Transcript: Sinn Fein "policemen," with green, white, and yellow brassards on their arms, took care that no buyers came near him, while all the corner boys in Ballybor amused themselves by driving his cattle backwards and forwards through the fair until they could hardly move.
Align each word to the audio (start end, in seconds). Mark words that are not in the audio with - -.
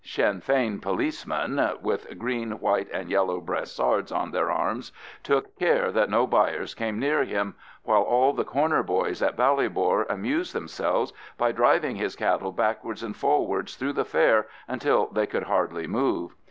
Sinn 0.03 0.41
Fein 0.41 0.79
"policemen," 0.79 1.61
with 1.83 2.17
green, 2.17 2.53
white, 2.59 2.87
and 2.91 3.11
yellow 3.11 3.39
brassards 3.39 4.11
on 4.11 4.31
their 4.31 4.49
arms, 4.51 4.91
took 5.21 5.55
care 5.59 5.91
that 5.91 6.09
no 6.09 6.25
buyers 6.25 6.73
came 6.73 6.97
near 6.97 7.23
him, 7.23 7.53
while 7.83 8.01
all 8.01 8.33
the 8.33 8.43
corner 8.43 8.81
boys 8.81 9.21
in 9.21 9.29
Ballybor 9.35 10.07
amused 10.09 10.55
themselves 10.55 11.13
by 11.37 11.51
driving 11.51 11.97
his 11.97 12.15
cattle 12.15 12.51
backwards 12.51 13.03
and 13.03 13.15
forwards 13.15 13.75
through 13.75 13.93
the 13.93 14.03
fair 14.03 14.47
until 14.67 15.05
they 15.05 15.27
could 15.27 15.43
hardly 15.43 15.85
move. 15.85 16.33